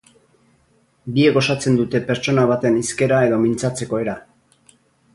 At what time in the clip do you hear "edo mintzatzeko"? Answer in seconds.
3.31-4.05